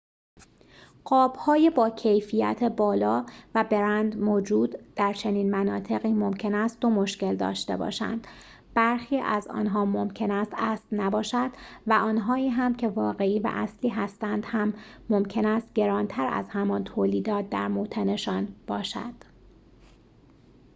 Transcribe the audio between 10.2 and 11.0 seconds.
است اصل